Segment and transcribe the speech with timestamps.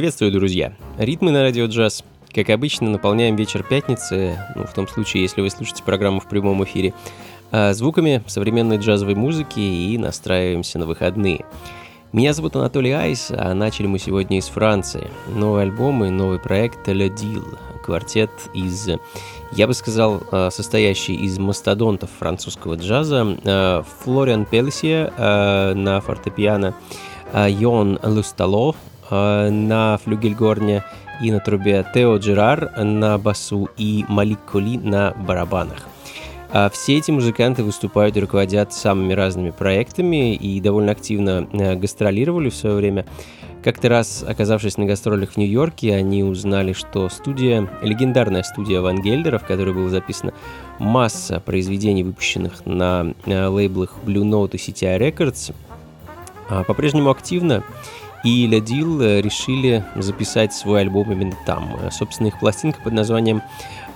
[0.00, 0.72] Приветствую, друзья!
[0.96, 2.04] Ритмы на радио джаз.
[2.34, 6.64] Как обычно, наполняем вечер пятницы, ну, в том случае, если вы слушаете программу в прямом
[6.64, 6.94] эфире,
[7.50, 11.44] а, звуками современной джазовой музыки и настраиваемся на выходные.
[12.14, 15.10] Меня зовут Анатолий Айс, а начали мы сегодня из Франции.
[15.28, 18.88] Новый альбом и новый проект «Le Deal», квартет из,
[19.52, 25.12] я бы сказал, а, состоящий из мастодонтов французского джаза, а, Флориан Пелсия
[25.74, 26.74] на фортепиано,
[27.34, 28.74] Йон Лустало
[29.10, 30.84] на флюгельгорне
[31.20, 35.86] и на трубе, Тео Джерар на басу и Малик Коли на барабанах.
[36.52, 42.50] А все эти музыканты выступают и руководят самыми разными проектами и довольно активно э, гастролировали
[42.50, 43.06] в свое время.
[43.62, 49.38] Как-то раз, оказавшись на гастролях в Нью-Йорке, они узнали, что студия, легендарная студия Ван Гельдера,
[49.38, 50.32] в которой было записано
[50.80, 55.54] масса произведений, выпущенных на э, лейблах Blue Note и CTI Records,
[56.48, 57.62] а, по-прежнему активно
[58.22, 61.76] и Лядил э, решили записать свой альбом именно там.
[61.80, 63.42] Э, собственно, их пластинка под названием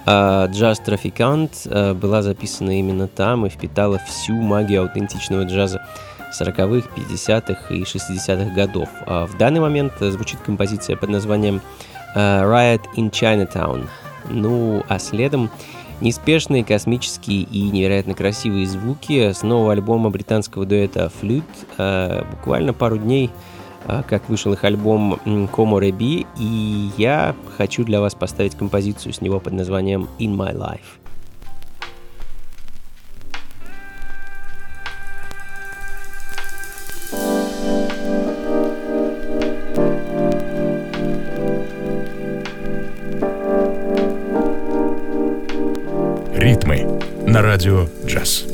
[0.06, 5.86] «Джаз Трафикант» э, была записана именно там и впитала всю магию аутентичного джаза
[6.38, 8.88] 40-х, 50-х и 60-х годов.
[9.06, 11.60] А в данный момент звучит композиция под названием
[12.16, 13.86] «Riot in Chinatown».
[14.30, 15.50] Ну, а следом
[16.00, 22.26] неспешные, космические и невероятно красивые звуки с нового альбома британского дуэта «Flute».
[22.30, 23.30] Буквально пару дней
[23.86, 29.40] как вышел их альбом Como Rebi, и я хочу для вас поставить композицию с него
[29.40, 30.80] под названием In My Life.
[46.34, 48.53] Ритмы на радио джаз.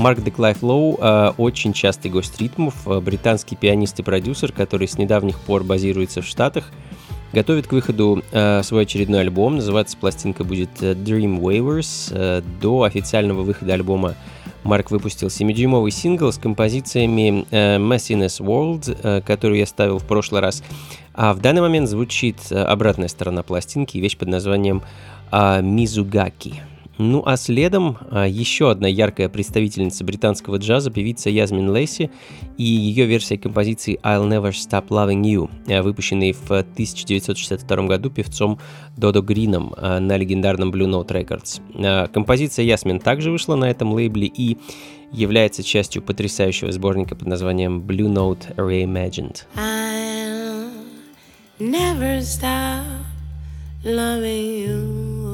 [0.00, 4.96] Марк Деклайф Лоу э, очень частый гость ритмов, э, британский пианист и продюсер, который с
[4.96, 6.72] недавних пор базируется в Штатах,
[7.34, 9.56] готовит к выходу э, свой очередной альбом.
[9.56, 12.12] Называться пластинка будет Dream Waivers.
[12.12, 14.14] Э, до официального выхода альбома
[14.64, 20.62] Марк выпустил 7-дюймовый сингл с композициями э, Messiness World, которую я ставил в прошлый раз.
[21.12, 24.82] А в данный момент звучит обратная сторона пластинки, вещь под названием
[25.30, 26.62] э, Мизугаки.
[27.02, 32.10] Ну а следом а, еще одна яркая представительница британского джаза, певица Язмин Лейси
[32.58, 38.58] и ее версия композиции I'll Never Stop Loving You, а, выпущенной в 1962 году певцом
[38.98, 42.12] Додо Грином а, на легендарном Blue Note Records.
[42.12, 44.58] Композиция Ясмин также вышла на этом лейбле и
[45.10, 49.44] является частью потрясающего сборника под названием Blue Note Reimagined.
[49.56, 50.70] I'll
[51.58, 52.84] never stop
[53.84, 55.29] loving you.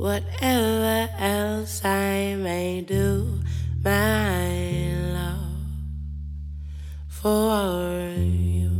[0.00, 3.40] Whatever else I may do,
[3.82, 5.46] my love
[7.08, 8.70] for you.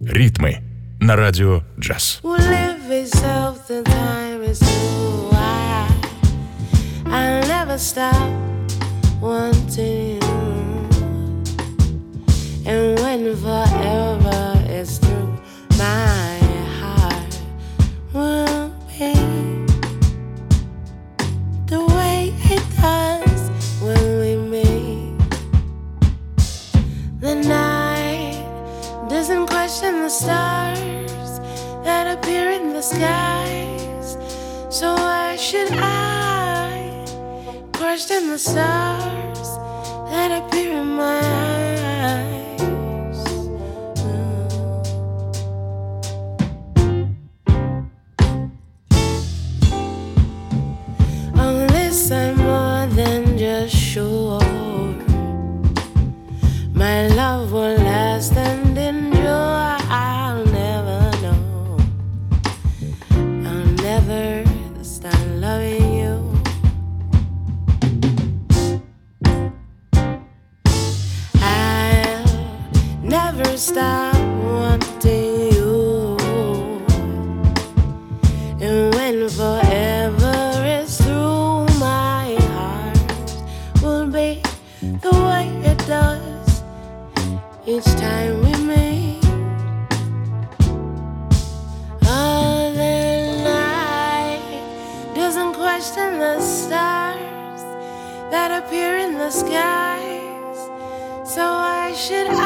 [0.00, 0.62] Ритмы
[1.00, 2.20] на радио джаз.
[2.22, 5.88] Well, if it's something time is too high,
[7.06, 8.28] I'll never stop
[9.20, 10.58] wanting you.
[12.66, 15.38] And when forever is through,
[15.78, 16.31] my
[29.73, 31.39] doesn't question the stars
[31.83, 34.17] that appear in the skies.
[34.69, 37.05] So why should I
[37.73, 39.57] question the stars
[40.11, 42.42] that appear in my eyes?
[73.35, 76.17] Never stop wanting you.
[78.61, 83.33] And when forever is through, my heart
[83.81, 84.41] will be
[84.81, 86.63] the way it does
[87.65, 89.23] each time we meet.
[93.43, 94.41] Night
[95.15, 97.61] doesn't question the stars
[98.31, 100.57] that appear in the skies.
[101.25, 102.42] So why should I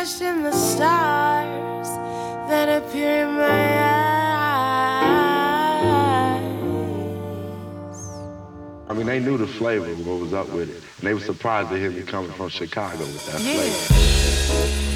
[0.00, 1.88] the stars
[2.48, 4.00] that appear in my eyes?
[8.88, 10.76] I mean, they knew the flavor of what was up with it.
[10.76, 14.89] And they were surprised to hear me coming from Chicago with that flavor.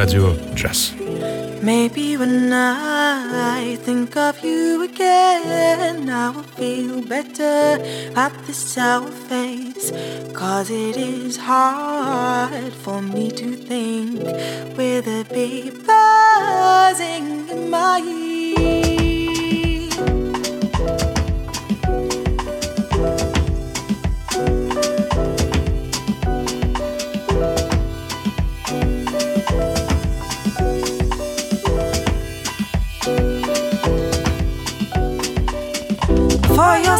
[0.00, 0.94] Radio Jazz.
[1.60, 7.76] Maybe when I think of you again, I will feel better
[8.16, 9.92] at this sour face.
[10.32, 14.22] Cause it is hard for me to think
[14.78, 18.19] with a big buzzing in my ear.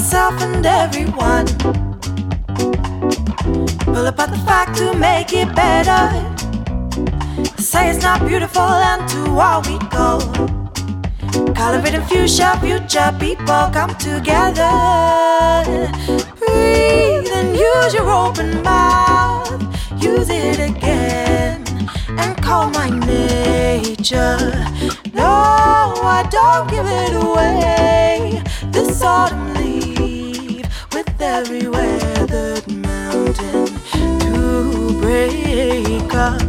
[0.00, 1.46] Yourself and everyone.
[3.84, 6.04] Pull apart the fact to make it better.
[7.58, 10.10] Say it's not beautiful, and to all we go.
[11.92, 14.72] In fuchsia, future people come together.
[16.38, 19.60] Breathe and use your open mouth.
[20.02, 21.62] Use it again
[22.20, 24.38] and call my nature.
[25.12, 25.32] No,
[26.18, 28.42] I don't give it away.
[28.72, 29.69] This autumn leave
[31.30, 33.66] every weathered mountain
[34.18, 36.42] to break up.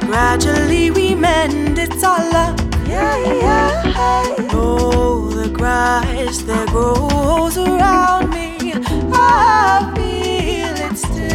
[0.00, 2.58] Gradually we mend, it's all up.
[2.88, 4.48] Yeah, yeah.
[4.50, 8.72] Oh, the grass that grows around me,
[9.12, 11.32] I feel it still.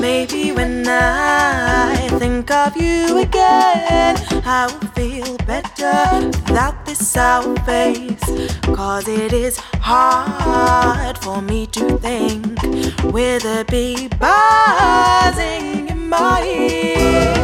[0.00, 8.24] Maybe when I think of you again, I will feel better without this sour face.
[8.62, 9.56] Cause it is
[9.90, 12.62] hard for me to think
[13.12, 17.41] with a bee buzzing in my ear.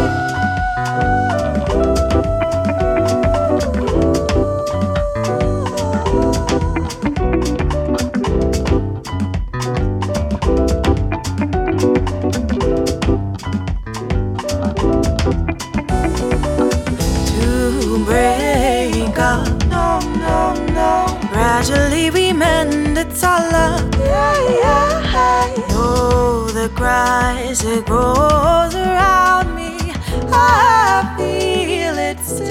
[21.58, 23.92] Gradually we mend, it's all up.
[23.96, 25.54] Yeah, yeah.
[25.70, 29.92] Oh, the grass it grows around me.
[30.30, 32.46] I feel it still.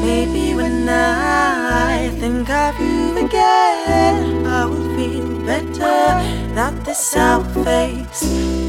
[0.00, 6.22] Maybe when I think of you again, I will feel better.
[6.54, 8.22] Not this sour face,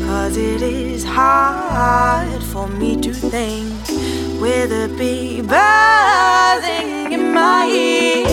[0.05, 8.26] cause it is hard for me to think with a bee buzzing in my ear.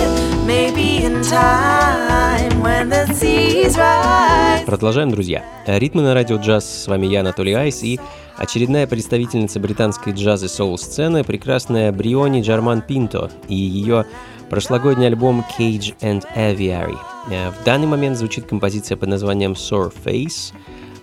[0.47, 4.65] Maybe in time when the seas rise.
[4.67, 5.45] Продолжаем, друзья.
[5.67, 6.65] Ритмы на радио джаз.
[6.85, 8.01] С вами я, Анатолий Айс, и
[8.37, 14.07] очередная представительница британской джаз и соул-сцены, прекрасная Бриони Джарман Пинто и ее
[14.51, 16.97] прошлогодний альбом Cage and Aviary.
[17.31, 20.53] Э, В данный момент звучит композиция под названием Surface,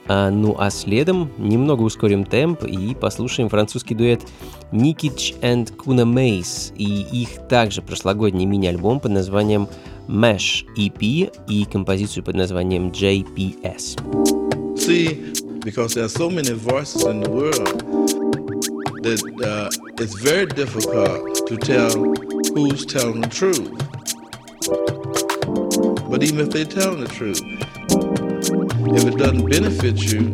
[0.10, 4.22] а, ну а следом немного ускорим темп и послушаем французский дуэт
[4.72, 9.70] Никич and Kuna Mace и их также прошлогодний мини-альбом под названием
[10.08, 13.98] Mesh EP и композицию под названием JPS.
[14.76, 15.32] See,
[15.64, 18.10] because there are so many voices in the world
[19.04, 19.70] that uh,
[20.00, 21.92] it's very difficult to tell
[22.56, 23.70] who's telling the truth.
[26.10, 27.40] But even if they're telling the truth,
[28.96, 30.32] if it doesn't benefit you,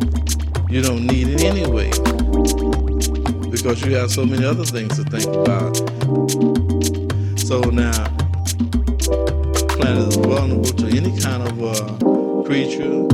[0.68, 1.90] you don't need it anyway.
[3.50, 5.76] Because you have so many other things to think about.
[7.38, 8.04] So now,
[9.76, 13.06] planet is vulnerable to any kind of uh, creature,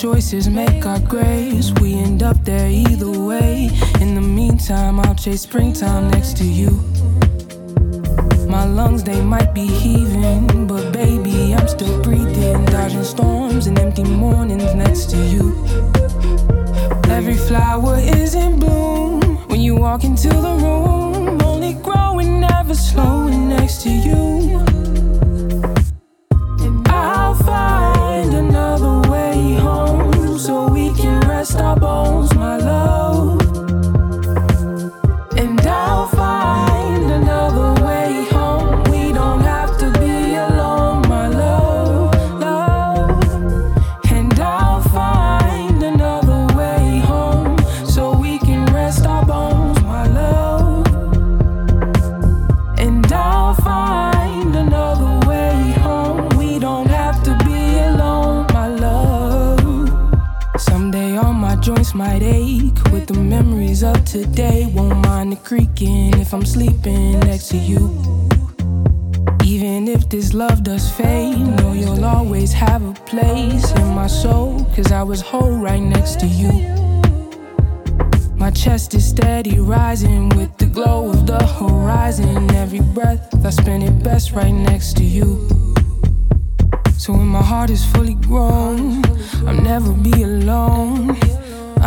[0.00, 1.74] choices make our graves.
[1.74, 3.68] We end up there either way.
[4.00, 6.70] In the meantime, I'll chase springtime next to you.
[8.48, 12.64] My lungs, they might be heaving, but baby, I'm still breathing.
[12.64, 15.66] Dodging storms and empty mornings next to you.
[17.10, 21.42] Every flower is in bloom when you walk into the room.
[21.42, 24.69] Only growing, never slowing next to you.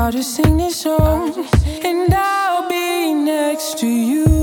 [0.03, 1.33] I'll just sing this song
[1.85, 4.42] and I'll be next to you.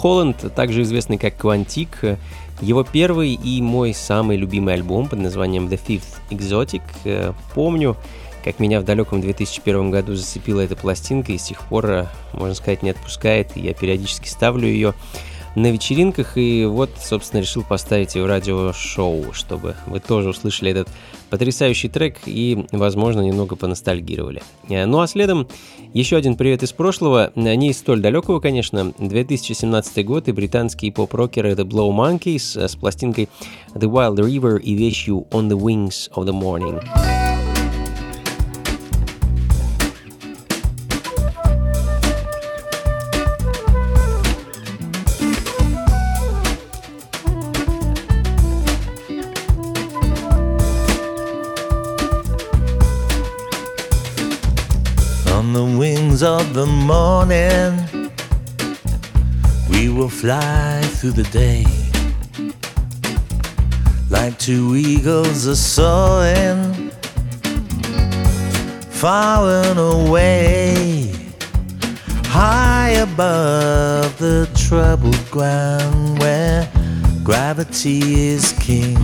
[0.00, 2.18] Холланд, также известный как Квантик,
[2.62, 6.80] его первый и мой самый любимый альбом под названием The Fifth Exotic.
[7.04, 7.98] Э, помню,
[8.42, 12.54] как меня в далеком 2001 году зацепила эта пластинка и с тех пор, э, можно
[12.54, 13.54] сказать, не отпускает.
[13.56, 14.94] Я периодически ставлю ее
[15.54, 20.88] на вечеринках, и вот, собственно, решил поставить ее в радиошоу, чтобы вы тоже услышали этот
[21.28, 24.42] потрясающий трек и, возможно, немного поностальгировали.
[24.68, 25.48] Э, ну а следом
[25.92, 31.52] еще один привет из прошлого, не из столь далекого, конечно, 2017 год и британские поп-рокеры
[31.52, 33.28] The Blow Monkeys с пластинкой
[33.74, 37.19] The Wild River и вещью On the Wings of the Morning.
[56.52, 58.10] The morning,
[59.70, 61.64] we will fly through the day.
[64.08, 66.90] Like two eagles are soaring,
[68.90, 71.14] far and away,
[72.24, 76.68] high above the troubled ground where
[77.22, 78.96] gravity is king.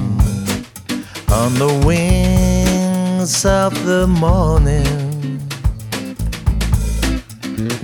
[1.30, 5.05] On the wings of the morning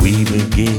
[0.03, 0.79] we begin.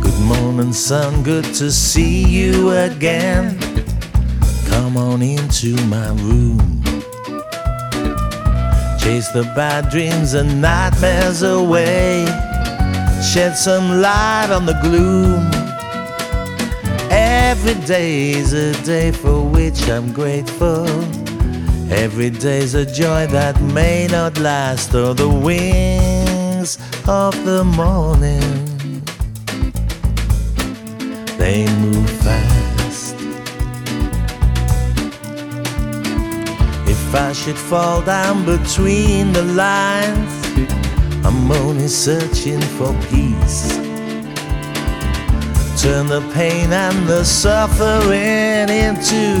[0.00, 3.56] Good morning, sun, good to see you again.
[4.66, 6.82] Come on into my room.
[8.98, 12.26] Chase the bad dreams and nightmares away.
[13.22, 15.65] Shed some light on the gloom.
[17.66, 20.86] Every day's a day for which I'm grateful.
[21.90, 29.02] Every day's a joy that may not last, or the wings of the morning.
[31.38, 33.16] They move fast.
[36.86, 40.34] If I should fall down between the lines,
[41.26, 43.85] I'm only searching for peace.
[45.86, 49.38] Turn the pain and the suffering into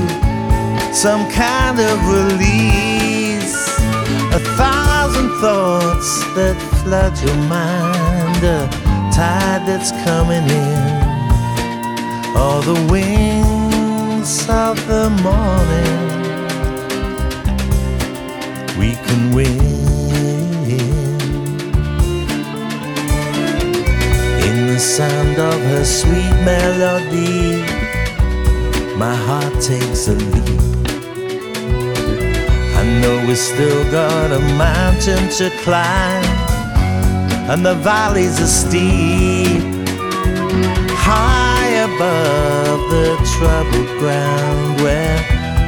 [0.94, 3.66] some kind of release.
[4.32, 8.70] A thousand thoughts that flood your mind, a
[9.12, 12.36] tide that's coming in.
[12.36, 15.98] All the wings of the morning,
[18.78, 19.75] we can win.
[24.96, 27.60] Sound of her sweet melody,
[28.96, 30.88] my heart takes a leap.
[32.80, 36.24] I know we still got a mountain to climb,
[37.50, 39.60] and the valleys are steep.
[41.08, 45.18] High above the troubled ground where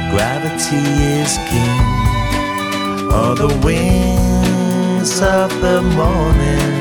[0.09, 0.85] gravity
[1.21, 1.79] is king,
[3.13, 6.78] are the wings of the morning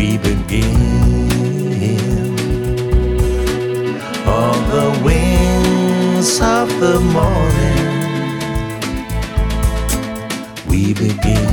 [0.00, 0.66] we begin.
[4.26, 7.96] On the wings of the morning,
[10.68, 11.46] we begin.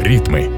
[0.00, 0.51] Ритмы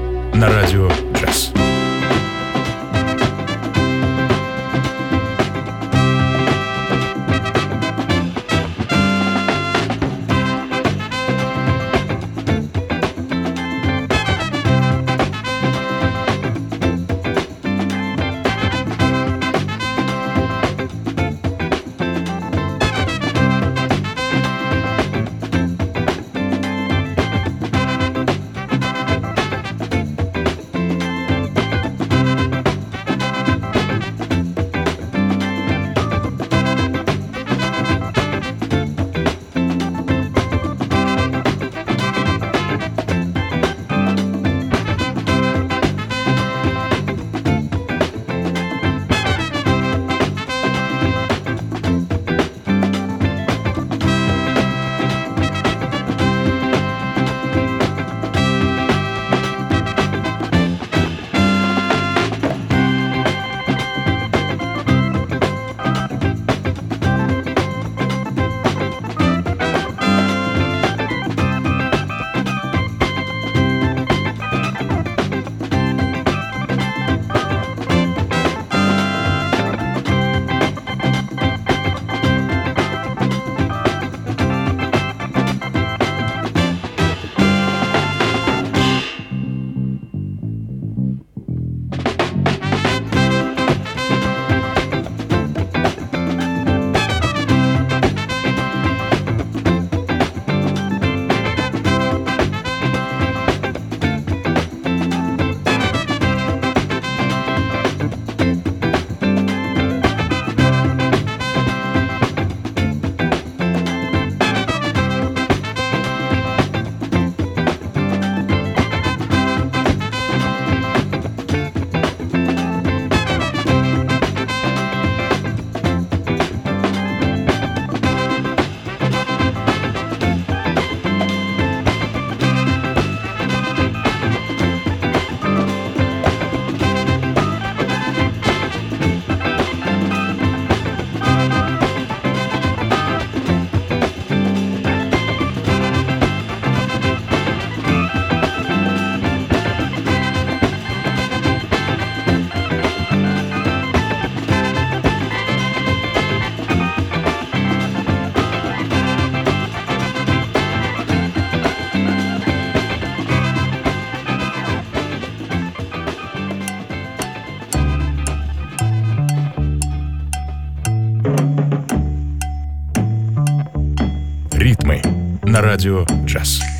[175.76, 176.75] Radio Jazz.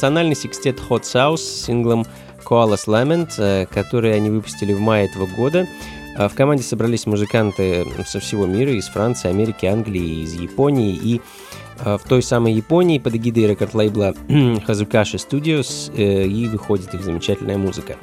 [0.00, 2.06] Интернациональный секстет Hot Sauce с синглом
[2.42, 5.68] Koala's Lament, э, который они выпустили в мае этого года.
[6.16, 10.94] А В команде собрались музыканты со всего мира, из Франции, Америки, Англии, из Японии.
[10.94, 11.20] И
[11.84, 17.58] э, в той самой Японии под эгидой рекорд-лейбла Hazukasha Studios э, и выходит их замечательная
[17.58, 17.96] музыка.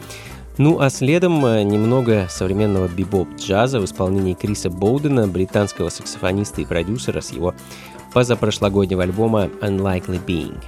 [0.60, 7.22] Ну а следом э, немного современного бибоп-джаза в исполнении Криса Боудена, британского саксофониста и продюсера
[7.22, 7.56] с его
[8.14, 10.62] позапрошлогоднего альбома Unlikely Being.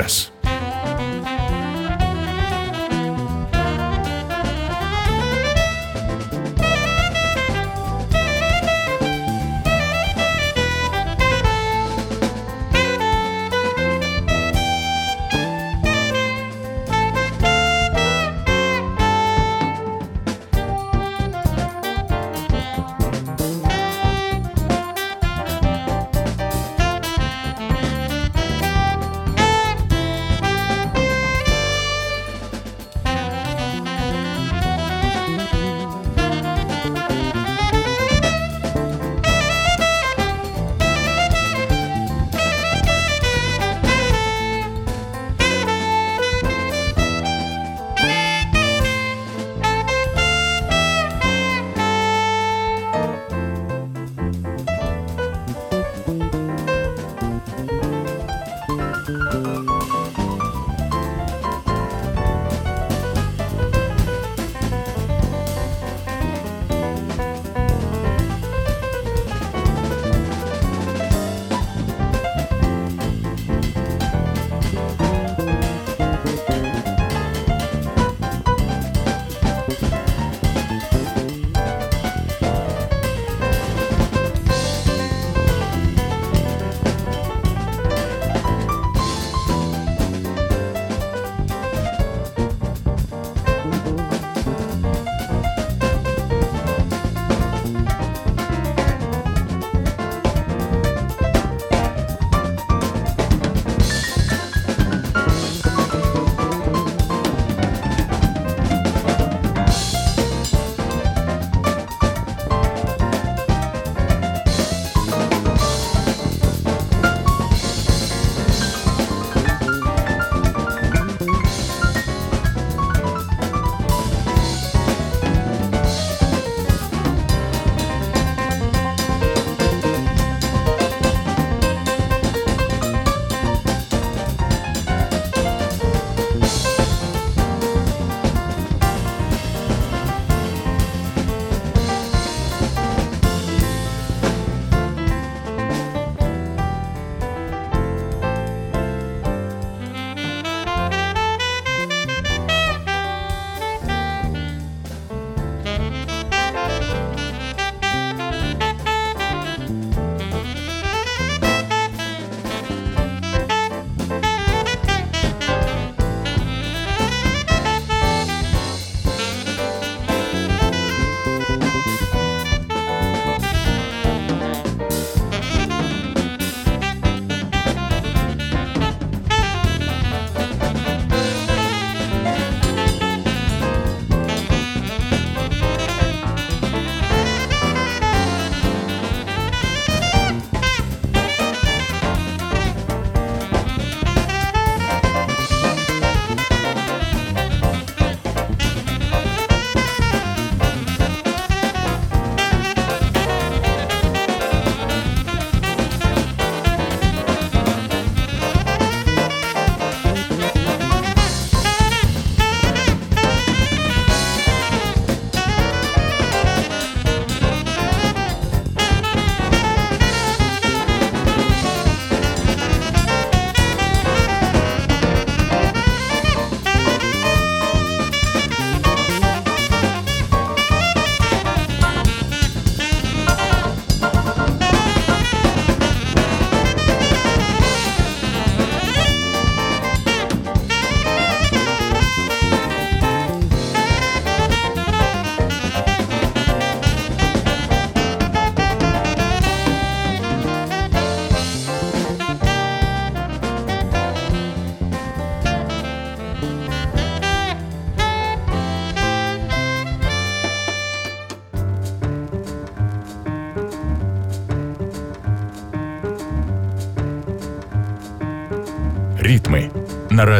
[0.00, 0.29] Us.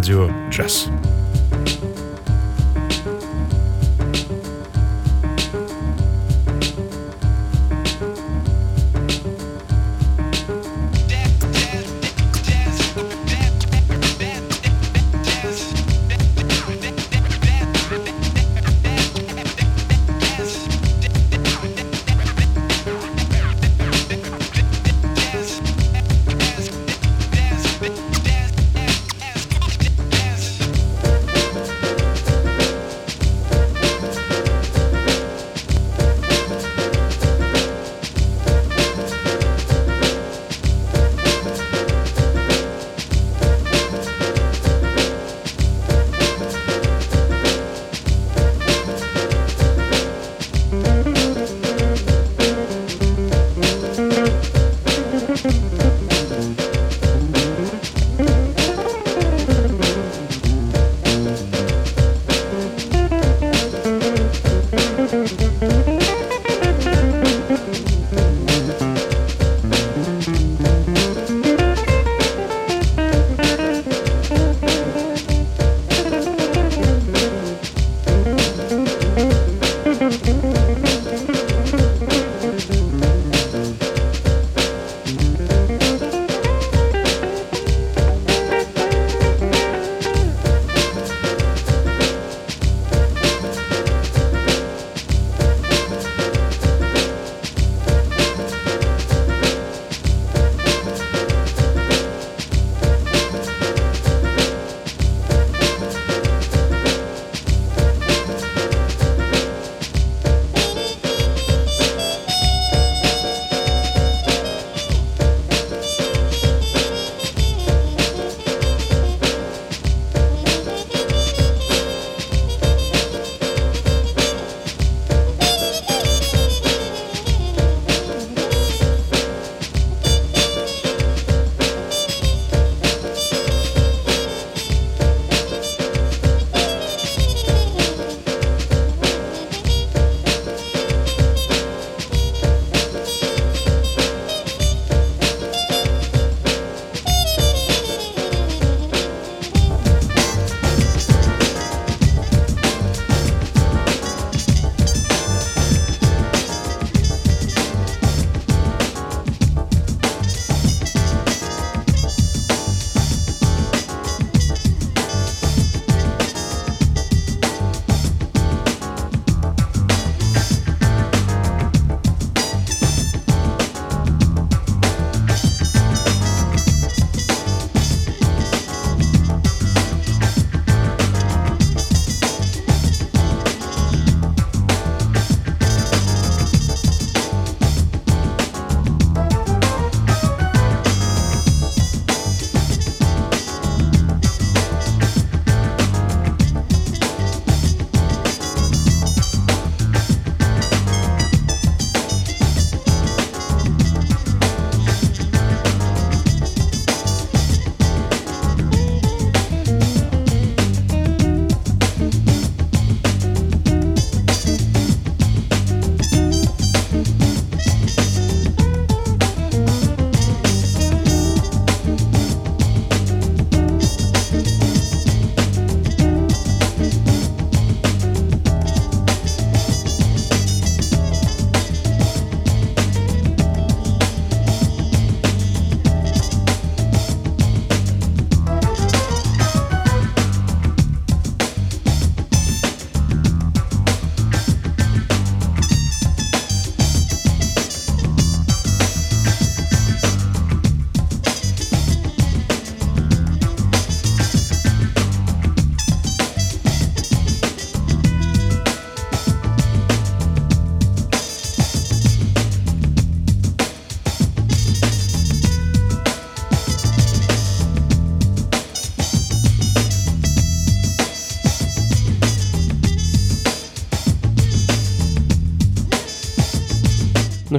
[0.00, 0.99] Radio Jazz.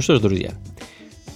[0.02, 0.52] Что ж, друзья,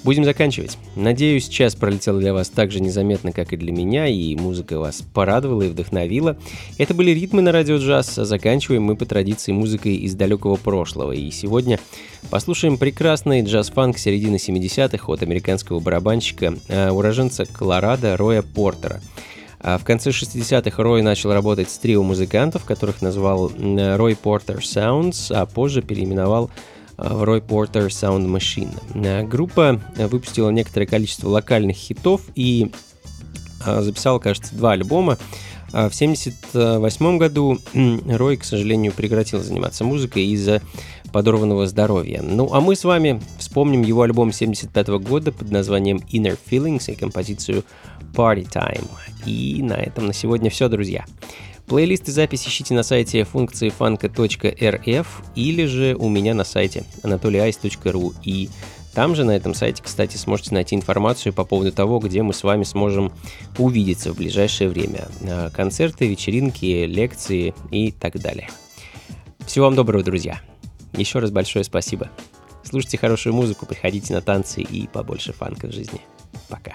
[0.07, 0.79] будем заканчивать.
[0.95, 5.03] Надеюсь, час пролетел для вас так же незаметно, как и для меня, и музыка вас
[5.15, 6.37] порадовала и вдохновила.
[6.79, 11.13] Это были ритмы на радио джаз, а заканчиваем мы по традиции музыкой из далекого прошлого.
[11.13, 11.81] И сегодня
[12.31, 19.01] послушаем прекрасный джаз-фанк середины 70-х от американского барабанщика, э, уроженца Колорадо Роя Портера.
[19.59, 25.35] А в конце 60-х Рой начал работать с трио музыкантов, которых назвал Рой Портер Sounds,
[25.35, 26.51] а позже переименовал
[26.97, 28.75] в Рой Портер Sound Machine.
[28.95, 32.71] А, Группа а, выпустила некоторое количество локальных хитов и
[33.65, 35.19] записала, кажется, два альбома.
[35.69, 37.59] В 1978 году
[38.07, 40.63] Рой, к сожалению, прекратил заниматься музыкой из-за
[41.13, 42.23] подорванного здоровья.
[42.23, 46.95] Ну, а мы с вами вспомним его альбом 75 года под названием Inner Feelings и
[46.95, 47.65] композицию
[48.15, 48.87] Party Time.
[49.25, 51.05] И на этом на сегодня все, друзья.
[51.69, 58.15] И запись ищите на сайте функции фанка.рф или же у меня на сайте anatolyice.ru.
[58.23, 58.49] И
[58.95, 62.43] там же, на этом сайте, кстати, сможете найти информацию по поводу того, где мы с
[62.43, 63.13] вами сможем
[63.59, 65.09] увидеться в ближайшее время.
[65.23, 68.49] А, Концерты, вечеринки, лекции и так далее.
[69.47, 70.41] Всего вам доброго, друзья.
[70.97, 72.11] Еще раз большое спасибо.
[72.65, 76.01] Слушайте хорошую музыку, приходите на танцы и побольше фанка в жизни.
[76.49, 76.75] Пока.